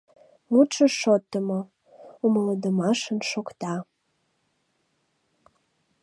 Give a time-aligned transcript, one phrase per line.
[0.51, 1.59] Мутшо шотдымо,
[2.25, 3.73] умылыдымашын шокта.